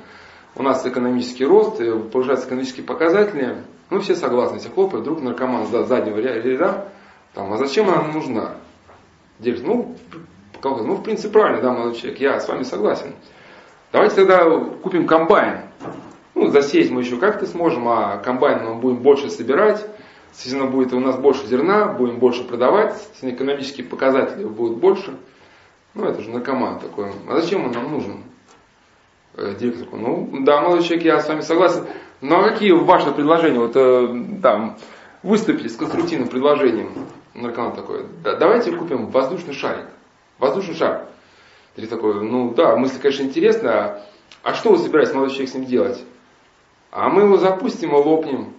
у 0.55 0.63
нас 0.63 0.85
экономический 0.85 1.47
рост, 1.47 1.79
повышаются 2.11 2.47
экономические 2.47 2.85
показатели, 2.85 3.57
ну 3.89 4.01
все 4.01 4.15
согласны, 4.15 4.59
все 4.59 4.69
хлопают, 4.69 5.05
вдруг 5.05 5.23
наркоман 5.23 5.67
с 5.67 5.87
заднего 5.87 6.19
ряда, 6.19 6.89
там, 7.33 7.53
а 7.53 7.57
зачем 7.57 7.89
она 7.89 8.03
нужна? 8.09 8.57
Директор, 9.39 9.67
ну, 9.67 9.97
колхоз, 10.61 10.85
ну, 10.85 10.97
в 10.97 11.03
принципе, 11.03 11.31
правильно, 11.31 11.63
да, 11.63 11.73
молодой 11.73 11.95
человек, 11.95 12.21
я 12.21 12.41
с 12.41 12.49
вами 12.49 12.65
согласен. 12.65 13.15
Давайте 13.93 14.17
тогда 14.17 14.45
купим 14.83 15.07
комбайн, 15.07 15.63
ну, 16.35 16.49
засеять 16.49 16.91
мы 16.91 17.03
еще 17.03 17.17
как-то 17.17 17.47
сможем, 17.47 17.89
а 17.89 18.19
комбайн 18.19 18.65
мы 18.65 18.75
будем 18.75 18.99
больше 18.99 19.31
собирать, 19.31 19.87
соответственно, 20.33 20.71
будет 20.71 20.93
у 20.93 21.01
нас 21.01 21.17
больше 21.17 21.47
зерна, 21.47 21.87
будем 21.87 22.19
больше 22.19 22.45
продавать, 22.45 22.95
экономические 23.21 23.87
показатели 23.87 24.45
будут 24.45 24.79
больше. 24.79 25.17
Ну, 25.95 26.07
это 26.07 26.23
же 26.23 26.31
наркоман 26.31 26.79
такой. 26.79 27.13
А 27.29 27.41
зачем 27.41 27.67
он 27.67 27.73
нам 27.73 27.91
нужен? 27.93 28.25
Э, 29.35 29.55
директор 29.59 29.85
такой, 29.85 30.01
ну, 30.01 30.45
да, 30.45 30.61
молодой 30.61 30.85
человек, 30.85 31.05
я 31.05 31.21
с 31.21 31.29
вами 31.29 31.41
согласен. 31.43 31.87
Но 32.21 32.43
какие 32.43 32.73
ваши 32.73 33.11
предложения? 33.13 33.59
Вот 33.59 33.73
э, 33.77 34.41
там, 34.43 34.79
выступили 35.23 35.69
с 35.69 35.77
конструктивным 35.77 36.29
предложением. 36.29 36.93
Наркоман 37.35 37.75
такой, 37.75 38.07
да, 38.23 38.37
давайте 38.37 38.73
купим 38.73 39.07
воздушный 39.07 39.55
шарик. 39.55 39.87
Воздушный 40.39 40.75
шар. 40.75 41.07
Директор 41.77 41.99
такой, 41.99 42.23
ну 42.23 42.53
да, 42.53 42.77
мысль, 42.77 43.01
конечно, 43.01 43.23
интересная. 43.23 44.03
А 44.43 44.55
что 44.55 44.73
вы 44.73 44.79
собираетесь, 44.79 45.15
молодой 45.15 45.35
человек, 45.35 45.51
с 45.51 45.55
ним 45.55 45.65
делать? 45.65 46.05
А 46.91 47.09
мы 47.09 47.23
его 47.23 47.39
запустим 47.39 47.91
и 47.91 47.95
лопнем. 47.95 48.53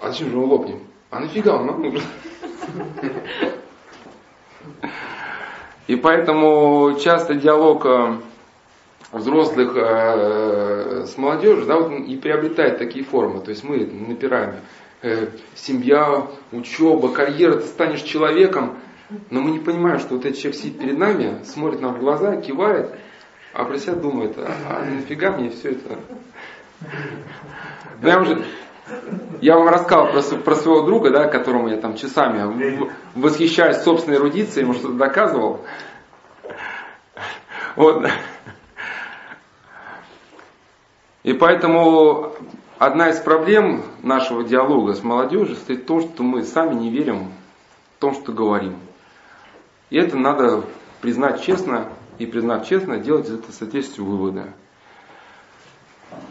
А 0.00 0.10
зачем 0.10 0.28
же 0.28 0.36
его 0.36 0.46
лопнем? 0.46 0.80
А 1.10 1.20
нафига 1.20 1.56
он 1.56 1.66
нам 1.66 1.82
нужен? 1.82 2.02
И 5.86 5.96
поэтому 5.96 6.98
часто 6.98 7.34
диалог 7.34 7.84
э, 7.84 8.16
взрослых 9.12 9.76
э, 9.76 11.04
с 11.06 11.18
молодежью 11.18 11.66
да, 11.66 11.78
вот 11.78 11.92
и 11.92 12.16
приобретает 12.16 12.78
такие 12.78 13.04
формы. 13.04 13.40
То 13.40 13.50
есть 13.50 13.64
мы 13.64 13.84
напираем 13.84 14.56
э, 15.02 15.28
семья, 15.54 16.26
учеба, 16.52 17.10
карьера, 17.10 17.56
ты 17.56 17.66
станешь 17.66 18.02
человеком, 18.02 18.78
но 19.30 19.42
мы 19.42 19.50
не 19.50 19.58
понимаем, 19.58 19.98
что 19.98 20.14
вот 20.14 20.24
этот 20.24 20.38
человек 20.38 20.60
сидит 20.60 20.78
перед 20.78 20.98
нами, 20.98 21.44
смотрит 21.44 21.82
нам 21.82 21.94
в 21.94 22.00
глаза, 22.00 22.36
кивает, 22.36 22.90
а 23.52 23.64
про 23.64 23.78
себя 23.78 23.94
думает, 23.94 24.36
а, 24.38 24.52
а 24.70 24.84
нафига 24.90 25.32
мне 25.32 25.50
все 25.50 25.72
это? 25.72 25.98
Я, 28.02 28.20
уже, 28.20 28.44
я 29.40 29.56
вам 29.56 29.68
рассказал 29.68 30.08
про, 30.08 30.22
про 30.22 30.54
своего 30.56 30.82
друга, 30.82 31.10
да, 31.10 31.28
которому 31.28 31.68
я 31.68 31.78
там 31.78 31.96
часами 31.96 32.90
восхищаюсь 33.14 33.78
собственной 33.78 34.18
эрудицией, 34.18 34.64
ему 34.64 34.74
что-то 34.74 34.94
доказывал. 34.94 35.64
Вот. 37.76 38.06
И 41.22 41.32
поэтому 41.32 42.34
одна 42.78 43.08
из 43.08 43.18
проблем 43.18 43.82
нашего 44.02 44.44
диалога 44.44 44.94
с 44.94 45.02
молодежью 45.02 45.56
состоит 45.56 45.82
в 45.82 45.86
том, 45.86 46.00
что 46.02 46.22
мы 46.22 46.44
сами 46.44 46.74
не 46.74 46.90
верим 46.90 47.32
в 47.96 48.00
том, 48.00 48.14
что 48.14 48.32
говорим. 48.32 48.76
И 49.90 49.96
это 49.96 50.16
надо 50.18 50.64
признать 51.00 51.42
честно 51.42 51.88
и 52.18 52.26
признать 52.26 52.68
честно, 52.68 52.98
делать 52.98 53.28
этого 53.28 53.52
соответствующие 53.52 54.06
выводы. 54.06 54.52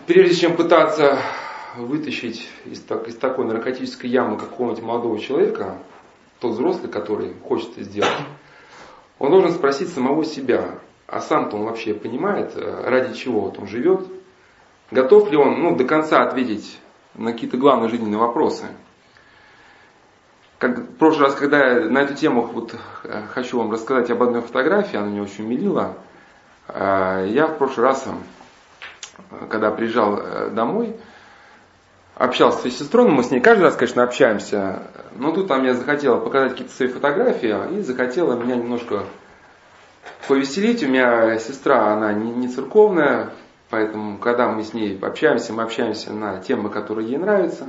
Прежде 0.06 0.36
чем 0.36 0.56
пытаться 0.56 1.18
вытащить 1.78 2.50
из, 2.66 2.82
так, 2.82 3.08
из 3.08 3.16
такой 3.16 3.46
наркотической 3.46 4.10
ямы 4.10 4.38
какого-нибудь 4.38 4.84
молодого 4.84 5.20
человека, 5.20 5.78
тот 6.40 6.54
взрослый, 6.54 6.92
который 6.92 7.34
хочет 7.48 7.72
это 7.72 7.84
сделать, 7.84 8.12
он 9.20 9.32
должен 9.32 9.52
спросить 9.52 9.90
самого 9.90 10.26
себя, 10.26 10.80
а 11.08 11.22
сам-то 11.22 11.56
он 11.56 11.66
вообще 11.66 11.94
понимает, 11.94 12.54
э, 12.56 12.90
ради 12.90 13.14
чего 13.14 13.42
вот 13.42 13.58
он 13.60 13.68
живет, 13.68 14.06
готов 14.92 15.32
ли 15.32 15.38
он 15.38 15.62
ну, 15.62 15.76
до 15.76 15.86
конца 15.86 16.24
ответить 16.24 16.80
на 17.16 17.32
какие-то 17.32 17.58
главные 17.58 17.90
жизненные 17.90 18.20
вопросы. 18.20 18.66
Как, 20.58 20.78
в 20.78 20.96
прошлый 20.96 21.28
раз, 21.28 21.36
когда 21.36 21.68
я 21.68 21.90
на 21.90 22.00
эту 22.00 22.16
тему 22.16 22.42
вот, 22.42 22.76
э, 23.04 23.24
хочу 23.34 23.58
вам 23.58 23.72
рассказать 23.72 24.10
об 24.12 24.24
одной 24.24 24.42
фотографии, 24.42 24.98
она 24.98 25.08
меня 25.08 25.22
очень 25.22 25.46
умилила, 25.46 25.96
э, 26.68 27.28
я 27.30 27.48
в 27.48 27.58
прошлый 27.58 27.88
раз, 27.88 28.08
когда 29.50 29.72
приезжал 29.72 30.50
домой, 30.52 30.98
общался 32.24 32.70
с 32.70 32.78
сестрой, 32.78 33.10
мы 33.10 33.24
с 33.24 33.32
ней 33.32 33.42
каждый 33.42 33.64
раз, 33.64 33.76
конечно, 33.76 34.04
общаемся, 34.04 34.84
но 35.16 35.32
тут 35.32 35.52
она 35.52 35.62
мне 35.62 35.74
захотела 35.74 36.20
показать 36.20 36.52
какие-то 36.52 36.74
свои 36.74 36.88
фотографии 36.88 37.78
и 37.78 37.82
захотела 37.82 38.34
меня 38.34 38.56
немножко 38.56 39.04
повеселить. 40.28 40.84
У 40.84 40.88
меня 40.88 41.38
сестра, 41.40 41.94
она 41.94 42.14
не, 42.14 42.32
не 42.32 42.48
церковная, 42.48 43.32
поэтому, 43.70 44.18
когда 44.18 44.48
мы 44.48 44.64
с 44.64 44.74
ней 44.74 44.98
общаемся, 45.02 45.54
мы 45.54 45.64
общаемся 45.64 46.14
на 46.14 46.40
темы, 46.40 46.70
которые 46.70 47.10
ей 47.10 47.18
нравятся. 47.18 47.68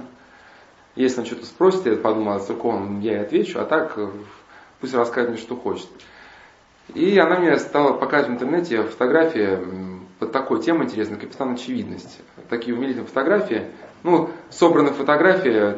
Если 0.94 1.18
она 1.18 1.26
что-то 1.26 1.46
спросит, 1.46 1.86
я 1.86 1.96
подумал 1.96 2.36
о 2.36 2.40
церковном, 2.40 3.00
я 3.00 3.14
ей 3.14 3.22
отвечу, 3.22 3.58
а 3.58 3.64
так 3.64 3.98
пусть 4.80 4.94
рассказывает 4.94 5.30
мне, 5.30 5.38
что 5.38 5.56
хочет. 5.56 5.88
И 6.94 7.18
она 7.18 7.40
мне 7.40 7.58
стала 7.58 7.94
показывать 7.94 8.28
в 8.28 8.34
интернете 8.34 8.82
фотографии 8.84 9.58
под 10.18 10.32
такой 10.32 10.62
темой 10.62 10.86
интересной, 10.86 11.18
капитан 11.18 11.54
очевидность. 11.54 12.20
Такие 12.48 12.76
умилительные 12.76 13.06
фотографии, 13.06 13.70
ну, 14.02 14.30
собраны 14.50 14.92
фотографии, 14.92 15.74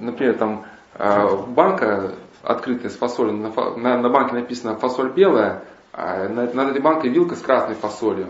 например, 0.00 0.36
там 0.36 0.64
а, 0.94 1.36
банка 1.46 2.14
открытая 2.42 2.90
с 2.90 2.96
фасолью, 2.96 3.34
на, 3.34 3.50
на, 3.76 3.98
на 3.98 4.08
банке 4.08 4.34
написано 4.34 4.76
фасоль 4.76 5.12
белая, 5.12 5.64
а 5.92 6.28
над, 6.28 6.54
над 6.54 6.70
этой 6.70 6.80
банкой 6.82 7.10
вилка 7.10 7.36
с 7.36 7.40
красной 7.40 7.74
фасолью. 7.74 8.28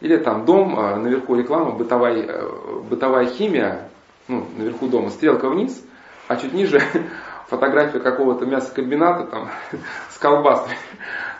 Или 0.00 0.16
там 0.16 0.44
дом, 0.44 0.78
а, 0.78 0.96
наверху 0.96 1.34
реклама, 1.36 1.72
бытовая, 1.72 2.22
э, 2.22 2.80
бытовая 2.88 3.26
химия, 3.26 3.88
ну, 4.28 4.46
наверху 4.56 4.88
дома, 4.88 5.10
стрелка 5.10 5.48
вниз, 5.48 5.82
а 6.28 6.36
чуть 6.36 6.52
ниже 6.52 6.80
фотография 7.48 8.00
какого-то 8.00 8.46
мясокомбината 8.46 9.26
там 9.26 9.48
с 10.10 10.18
колбасой. 10.18 10.76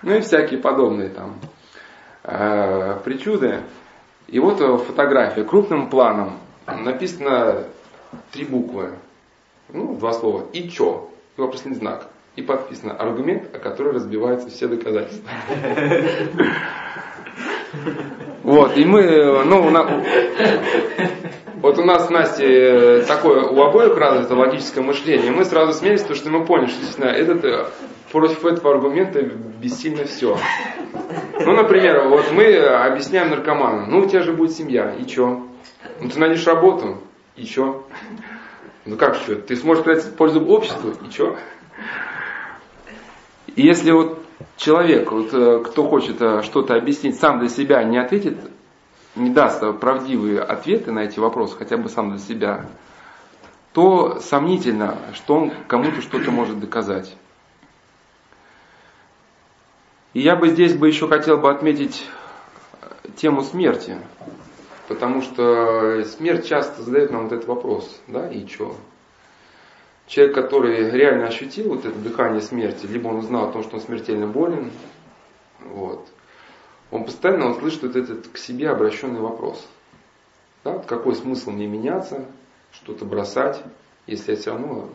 Ну 0.02 0.14
и 0.14 0.20
всякие 0.20 0.60
подобные 0.60 1.08
там 1.08 1.34
э, 2.26 2.98
причуды. 3.04 3.60
И 4.28 4.38
вот 4.38 4.58
фотография 4.84 5.44
крупным 5.44 5.88
планом. 5.88 6.38
Написано 6.66 7.64
три 8.32 8.44
буквы. 8.44 8.90
Ну, 9.68 9.94
два 9.96 10.12
слова. 10.12 10.46
И 10.52 10.68
чё? 10.68 11.08
И 11.36 11.40
вопросный 11.40 11.74
знак. 11.74 12.08
И 12.34 12.42
подписано 12.42 12.92
аргумент, 12.92 13.54
о 13.54 13.58
который 13.58 13.92
разбиваются 13.92 14.50
все 14.50 14.68
доказательства. 14.68 15.30
Вот, 18.42 18.76
и 18.76 18.84
мы, 18.84 19.42
ну, 19.44 19.70
на, 19.70 20.04
вот 21.56 21.78
у 21.78 21.84
нас 21.84 22.06
с 22.06 22.10
Настей 22.10 23.02
такое 23.04 23.42
у 23.42 23.60
обоих 23.60 23.96
развито 23.96 24.36
логическое 24.36 24.82
мышление. 24.82 25.32
Мы 25.32 25.44
сразу 25.44 25.72
смеялись, 25.72 26.02
потому 26.02 26.16
что 26.16 26.30
мы 26.30 26.44
поняли, 26.44 26.68
что 26.68 26.78
действительно 26.78 27.10
этот, 27.10 27.44
э, 27.44 27.66
против 28.10 28.44
этого 28.44 28.74
аргумента 28.74 29.22
бессильно 29.22 30.04
все. 30.04 30.38
Ну, 31.44 31.52
например, 31.52 32.08
вот 32.08 32.32
мы 32.32 32.56
объясняем 32.56 33.30
наркоману, 33.30 33.86
ну, 33.86 34.00
у 34.00 34.06
тебя 34.06 34.22
же 34.22 34.32
будет 34.32 34.52
семья, 34.52 34.94
и 34.94 35.04
чё? 35.06 35.46
Ну, 36.00 36.08
ты 36.08 36.18
найдешь 36.18 36.46
работу, 36.46 36.98
и 37.36 37.44
чё? 37.44 37.84
Ну, 38.84 38.96
как 38.96 39.16
что? 39.16 39.36
Ты 39.36 39.56
сможешь 39.56 39.84
приносить 39.84 40.16
пользу 40.16 40.44
обществу, 40.44 40.92
и 41.06 41.10
чё? 41.12 41.36
И 43.54 43.62
если 43.62 43.90
вот 43.90 44.22
человек, 44.56 45.10
вот, 45.12 45.32
э, 45.32 45.62
кто 45.64 45.88
хочет 45.88 46.20
э, 46.20 46.42
что-то 46.42 46.74
объяснить 46.74 47.18
сам 47.18 47.38
для 47.38 47.48
себя, 47.48 47.82
не 47.84 47.98
ответит, 47.98 48.36
не 49.14 49.30
даст 49.30 49.62
правдивые 49.80 50.40
ответы 50.40 50.92
на 50.92 51.00
эти 51.00 51.18
вопросы, 51.18 51.56
хотя 51.56 51.76
бы 51.76 51.88
сам 51.88 52.10
для 52.10 52.18
себя, 52.18 52.66
то 53.72 54.20
сомнительно, 54.20 54.98
что 55.14 55.36
он 55.36 55.52
кому-то 55.68 56.00
что-то 56.02 56.30
может 56.30 56.60
доказать. 56.60 57.14
И 60.16 60.20
я 60.20 60.34
бы 60.34 60.48
здесь 60.48 60.72
бы 60.72 60.88
еще 60.88 61.08
хотел 61.08 61.36
бы 61.36 61.50
отметить 61.50 62.06
тему 63.16 63.42
смерти, 63.42 63.98
потому 64.88 65.20
что 65.20 66.02
смерть 66.04 66.48
часто 66.48 66.82
задает 66.82 67.10
нам 67.10 67.24
вот 67.24 67.32
этот 67.32 67.46
вопрос, 67.46 68.00
да, 68.06 68.26
и 68.26 68.46
что? 68.46 68.74
Человек, 70.06 70.34
который 70.34 70.90
реально 70.90 71.26
ощутил 71.26 71.68
вот 71.68 71.84
это 71.84 71.98
дыхание 71.98 72.40
смерти, 72.40 72.86
либо 72.86 73.08
он 73.08 73.16
узнал 73.16 73.50
о 73.50 73.52
том, 73.52 73.62
что 73.62 73.76
он 73.76 73.82
смертельно 73.82 74.26
болен, 74.26 74.70
вот, 75.60 76.08
он 76.90 77.04
постоянно 77.04 77.48
он 77.48 77.58
слышит 77.60 77.82
вот 77.82 77.94
этот 77.94 78.26
к 78.28 78.38
себе 78.38 78.70
обращенный 78.70 79.20
вопрос. 79.20 79.68
Да, 80.64 80.72
вот 80.72 80.86
какой 80.86 81.14
смысл 81.14 81.50
мне 81.50 81.66
меняться, 81.66 82.24
что-то 82.72 83.04
бросать, 83.04 83.62
если 84.06 84.30
я 84.30 84.38
все 84.38 84.52
равно 84.52 84.88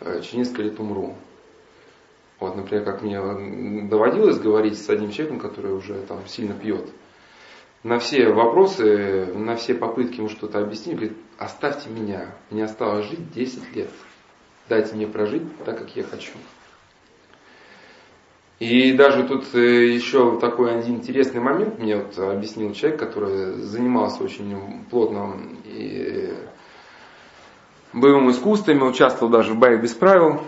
э, 0.00 0.20
через 0.20 0.34
несколько 0.34 0.64
лет 0.64 0.78
умру. 0.78 1.16
Вот, 2.40 2.56
например, 2.56 2.84
как 2.84 3.02
мне 3.02 3.20
доводилось 3.86 4.38
говорить 4.38 4.78
с 4.78 4.88
одним 4.88 5.10
человеком, 5.10 5.38
который 5.38 5.72
уже 5.72 5.94
там 6.08 6.26
сильно 6.26 6.54
пьет. 6.54 6.88
На 7.82 7.98
все 7.98 8.30
вопросы, 8.30 9.26
на 9.34 9.56
все 9.56 9.74
попытки 9.74 10.18
ему 10.18 10.30
что-то 10.30 10.58
объяснить, 10.58 10.96
говорит, 10.96 11.16
оставьте 11.38 11.90
меня, 11.90 12.34
мне 12.50 12.64
осталось 12.64 13.06
жить 13.06 13.30
10 13.32 13.76
лет. 13.76 13.90
Дайте 14.68 14.94
мне 14.94 15.06
прожить 15.06 15.42
так, 15.64 15.78
как 15.78 15.94
я 15.96 16.02
хочу. 16.02 16.32
И 18.58 18.92
даже 18.92 19.26
тут 19.26 19.54
э, 19.54 19.86
еще 19.86 20.38
такой 20.38 20.78
один 20.78 20.96
интересный 20.96 21.40
момент 21.40 21.78
мне 21.78 21.96
вот 21.96 22.18
объяснил 22.18 22.74
человек, 22.74 23.00
который 23.00 23.54
занимался 23.54 24.22
очень 24.22 24.84
плотно 24.90 25.34
и 25.64 26.34
боевым 27.94 28.30
искусствами, 28.30 28.82
участвовал 28.82 29.32
даже 29.32 29.54
в 29.54 29.58
боях 29.58 29.82
без 29.82 29.94
правил. 29.94 30.42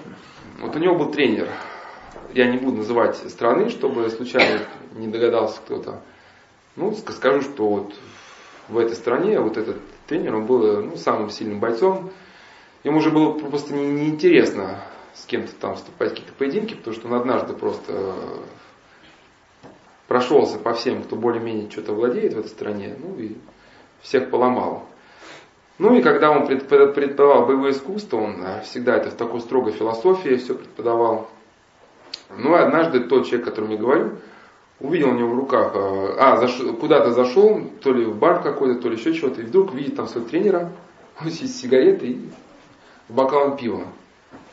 Вот 0.60 0.76
у 0.76 0.78
него 0.78 0.94
был 0.94 1.10
тренер. 1.10 1.48
Я 2.32 2.50
не 2.50 2.58
буду 2.58 2.78
называть 2.78 3.16
страны, 3.30 3.68
чтобы 3.68 4.08
случайно 4.10 4.60
не 4.94 5.08
догадался 5.08 5.60
кто-то. 5.64 6.00
Ну, 6.76 6.94
скажу, 6.94 7.42
что 7.42 7.68
вот 7.68 7.94
в 8.68 8.78
этой 8.78 8.96
стране 8.96 9.38
вот 9.38 9.56
этот 9.56 9.76
тренер, 10.06 10.36
он 10.36 10.46
был 10.46 10.82
ну, 10.82 10.96
самым 10.96 11.30
сильным 11.30 11.60
бойцом, 11.60 12.10
Ему 12.84 12.98
уже 12.98 13.10
было 13.10 13.32
просто 13.32 13.74
неинтересно 13.74 14.80
с 15.14 15.24
кем-то 15.26 15.54
там 15.54 15.76
вступать 15.76 16.10
в 16.10 16.12
какие-то 16.14 16.32
поединки, 16.32 16.74
потому 16.74 16.96
что 16.96 17.06
он 17.06 17.14
однажды 17.14 17.52
просто 17.52 18.14
прошелся 20.08 20.58
по 20.58 20.74
всем, 20.74 21.04
кто 21.04 21.14
более-менее 21.14 21.70
что-то 21.70 21.92
владеет 21.92 22.34
в 22.34 22.40
этой 22.40 22.48
стране, 22.48 22.96
ну 22.98 23.16
и 23.18 23.36
всех 24.00 24.30
поломал. 24.30 24.84
Ну 25.78 25.94
и 25.94 26.02
когда 26.02 26.30
он 26.30 26.46
преподавал 26.46 27.46
боевое 27.46 27.70
искусство, 27.70 28.18
он 28.18 28.42
э, 28.44 28.62
всегда 28.62 28.96
это 28.96 29.10
в 29.10 29.14
такой 29.14 29.40
строгой 29.40 29.72
философии 29.72 30.36
все 30.36 30.54
преподавал. 30.54 31.28
Ну 32.38 32.56
и 32.56 32.58
однажды 32.58 33.00
тот 33.00 33.26
человек, 33.26 33.46
о 33.46 33.50
котором 33.50 33.70
я 33.70 33.76
говорю, 33.76 34.10
увидел 34.80 35.10
у 35.10 35.14
него 35.14 35.30
в 35.30 35.38
руках, 35.38 35.72
э, 35.74 36.16
а, 36.18 36.36
зашел, 36.36 36.74
куда-то 36.74 37.12
зашел, 37.12 37.62
то 37.82 37.92
ли 37.92 38.04
в 38.04 38.16
бар 38.16 38.42
какой-то, 38.42 38.80
то 38.80 38.88
ли 38.88 38.96
еще 38.96 39.14
чего-то, 39.14 39.40
и 39.40 39.44
вдруг 39.44 39.72
видит 39.72 39.96
там 39.96 40.08
своего 40.08 40.28
тренера, 40.28 40.72
он 41.20 41.30
сидит 41.30 41.50
с 41.50 41.60
сигаретой 41.60 42.10
и 42.10 42.30
бокалом 43.08 43.56
пива. 43.56 43.84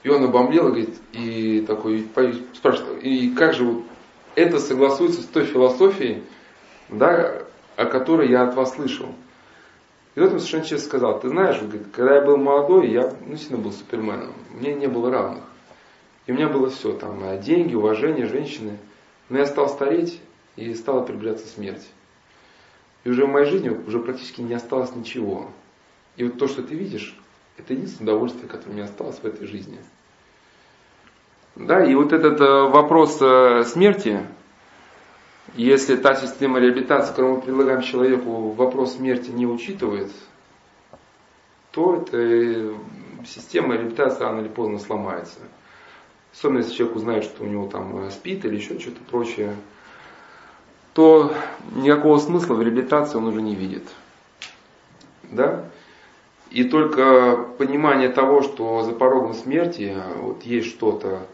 И 0.04 0.10
он 0.10 0.24
обомлел 0.24 0.68
и 0.68 0.70
говорит, 0.70 0.96
и 1.12 1.66
такой 1.68 2.08
спрашивает, 2.54 3.04
и 3.04 3.32
как 3.32 3.54
же 3.54 3.66
вот 3.66 3.84
это 4.36 4.60
согласуется 4.60 5.22
с 5.22 5.26
той 5.26 5.46
философией, 5.46 6.24
да, 6.88 7.44
о 7.76 7.86
которой 7.86 8.30
я 8.30 8.44
от 8.44 8.56
вас 8.56 8.76
слышал. 8.76 9.08
И 10.16 10.20
вот 10.20 10.32
он 10.32 10.40
совершенно 10.40 10.66
честно 10.66 10.88
сказал, 10.88 11.20
ты 11.20 11.30
знаешь, 11.30 11.62
говорит, 11.62 11.88
когда 11.94 12.16
я 12.16 12.22
был 12.22 12.38
молодой, 12.38 12.90
я 12.90 13.14
ну, 13.26 13.36
сильно 13.36 13.58
был 13.58 13.72
суперменом, 13.72 14.34
мне 14.52 14.74
не 14.74 14.88
было 14.88 15.12
равных. 15.12 15.44
И 16.30 16.32
у 16.32 16.36
меня 16.36 16.48
было 16.48 16.70
все, 16.70 16.94
там, 16.94 17.42
деньги, 17.42 17.74
уважение, 17.74 18.28
женщины. 18.28 18.78
Но 19.30 19.40
я 19.40 19.48
стал 19.48 19.68
стареть, 19.68 20.22
и 20.58 20.76
стала 20.76 21.02
приближаться 21.02 21.48
смерть. 21.48 21.90
И 23.04 23.10
уже 23.10 23.26
в 23.26 23.30
моей 23.30 23.48
жизни 23.48 23.70
уже 23.70 23.98
практически 23.98 24.42
не 24.42 24.54
осталось 24.54 24.96
ничего. 24.96 25.50
И 26.18 26.24
вот 26.24 26.38
то, 26.38 26.48
что 26.48 26.62
ты 26.62 26.76
видишь, 26.76 27.18
это 27.58 27.74
единственное 27.74 28.12
удовольствие, 28.14 28.48
которое 28.48 28.70
у 28.70 28.74
меня 28.76 28.84
осталось 28.84 29.18
в 29.18 29.26
этой 29.26 29.48
жизни. 29.48 29.80
Да, 31.56 31.84
и 31.84 31.96
вот 31.96 32.14
этот 32.14 32.40
э, 32.40 32.70
вопрос 32.70 33.20
э, 33.20 33.64
смерти, 33.64 34.24
если 35.56 35.96
та 35.96 36.14
система 36.14 36.60
реабилитации, 36.60 37.10
которую 37.10 37.38
мы 37.38 37.42
предлагаем 37.42 37.82
человеку, 37.82 38.52
вопрос 38.52 38.98
смерти 38.98 39.32
не 39.32 39.48
учитывает, 39.48 40.12
то 41.72 41.96
эта 41.96 42.76
система 43.26 43.74
реабилитации 43.74 44.22
рано 44.22 44.42
или 44.42 44.48
поздно 44.48 44.78
сломается. 44.78 45.40
Особенно 46.34 46.60
если 46.60 46.74
человек 46.74 46.96
узнает, 46.96 47.24
что 47.24 47.44
у 47.44 47.48
него 47.48 47.68
там 47.68 48.06
э, 48.06 48.12
спит 48.12 48.46
или 48.46 48.56
еще 48.56 48.80
что-то 48.80 49.02
прочее, 49.10 49.56
то 50.94 51.34
никакого 51.76 52.20
смысла 52.20 52.56
в 52.56 52.62
реабилитации 52.62 53.18
он 53.18 53.28
уже 53.28 53.42
не 53.42 53.56
видит. 53.56 53.84
Да? 55.24 55.66
И 56.50 56.64
только 56.64 57.38
понимание 57.58 58.10
того, 58.10 58.42
что 58.42 58.82
за 58.84 58.94
порогом 58.94 59.34
смерти 59.34 59.96
вот 60.18 60.44
есть 60.44 60.68
что-то 60.68 61.28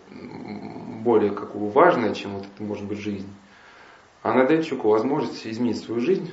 более 1.05 1.31
какого 1.31 1.71
важное, 1.71 2.13
чем 2.13 2.33
вот 2.33 2.43
это 2.43 2.63
может 2.63 2.83
быть 2.85 2.99
жизнь, 2.99 3.29
она 4.23 4.43
дает 4.43 4.65
человеку 4.65 4.89
возможность 4.89 5.45
изменить 5.47 5.77
свою 5.77 6.01
жизнь. 6.01 6.31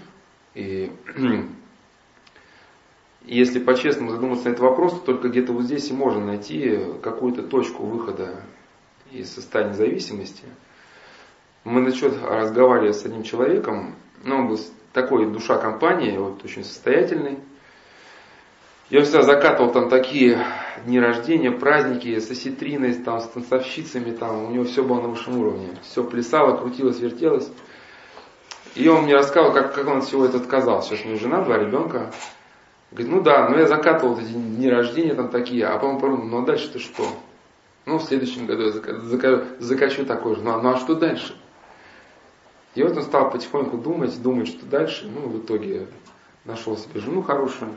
И 0.55 0.91
если 3.23 3.61
по-честному 3.61 4.11
задуматься 4.11 4.47
на 4.47 4.53
этот 4.53 4.63
вопрос, 4.63 4.95
то 4.95 4.99
только 4.99 5.29
где-то 5.29 5.53
вот 5.53 5.65
здесь 5.65 5.91
и 5.91 5.93
можно 5.93 6.25
найти 6.25 6.81
какую-то 7.03 7.43
точку 7.43 7.85
выхода 7.85 8.43
из 9.13 9.33
состояния 9.33 9.75
зависимости. 9.75 10.45
Мы 11.65 11.81
насчет 11.81 12.15
разговаривали 12.23 12.93
с 12.93 13.05
одним 13.05 13.23
человеком, 13.23 13.95
ну, 14.25 14.37
он 14.37 14.49
был 14.49 14.59
такой 14.93 15.31
душа 15.31 15.59
компании, 15.59 16.17
вот 16.17 16.45
очень 16.45 16.65
состоятельный, 16.65 17.39
я 18.93 19.01
всегда 19.01 19.23
закатывал 19.23 19.73
там 19.73 19.89
такие 19.89 20.39
дни 20.85 21.01
рождения, 21.01 21.51
праздники 21.51 22.19
с 22.19 22.31
осетриной, 22.31 22.93
там, 22.93 23.21
с 23.21 23.25
танцовщицами, 23.27 24.11
там, 24.11 24.45
у 24.45 24.51
него 24.51 24.65
все 24.65 24.83
было 24.85 25.01
на 25.01 25.09
высшем 25.09 25.39
уровне. 25.39 25.69
Все 25.83 26.05
плясало, 26.05 26.59
крутилось, 26.59 27.01
вертелось. 27.01 27.51
И 28.75 28.87
он 28.89 29.05
мне 29.05 29.15
рассказывал, 29.15 29.55
как, 29.55 29.75
как 29.75 29.87
он 29.87 29.99
от 29.99 30.05
всего 30.05 30.27
этого 30.27 30.43
отказался. 30.43 30.91
Сейчас 30.91 31.07
у 31.07 31.09
него 31.09 31.19
жена, 31.19 31.43
два 31.43 31.57
ребенка. 31.57 32.13
Говорит, 32.91 33.11
ну 33.11 33.23
да, 33.23 33.49
ну 33.49 33.57
я 33.57 33.67
закатывал 33.67 34.19
эти 34.19 34.33
дни 34.33 34.69
рождения 34.69 35.15
там 35.15 35.31
такие, 35.31 35.65
а 35.65 35.79
потом 35.79 35.99
подумал, 35.99 36.27
ну 36.27 36.43
а 36.43 36.45
дальше 36.45 36.71
ты 36.71 36.79
что? 36.79 37.07
Ну, 37.85 37.99
в 37.99 38.05
следующем 38.05 38.47
году 38.47 38.65
я 38.65 38.71
закачу, 38.71 39.45
закачу 39.59 40.07
такой 40.07 40.37
же. 40.37 40.43
Ну, 40.43 40.53
а, 40.53 40.63
ну 40.63 40.71
а 40.71 40.77
что 40.77 40.95
дальше? 40.95 41.37
И 42.75 42.83
вот 42.83 42.97
он 42.97 43.03
стал 43.03 43.31
потихоньку 43.31 43.77
думать, 43.77 44.23
думать, 44.23 44.49
что 44.49 44.65
дальше. 44.67 45.11
Ну, 45.13 45.29
в 45.29 45.39
итоге 45.39 45.87
нашел 46.45 46.77
себе 46.77 47.01
жену 47.01 47.23
хорошую. 47.23 47.73